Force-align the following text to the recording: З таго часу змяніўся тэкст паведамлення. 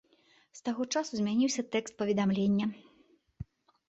З 0.59 0.61
таго 0.69 0.85
часу 0.93 1.11
змяніўся 1.19 1.63
тэкст 1.75 1.93
паведамлення. 1.99 2.65